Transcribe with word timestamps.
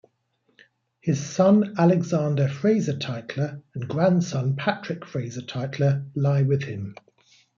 His 0.99 1.23
son 1.23 1.75
Alexander 1.77 2.47
Fraser 2.47 2.93
Tytler 2.97 3.61
and 3.75 3.87
grandson 3.87 4.55
Patrick 4.55 5.05
Fraser 5.05 5.41
Tytler 5.43 6.07
lie 6.15 6.41
with 6.41 6.63
him. 6.63 6.95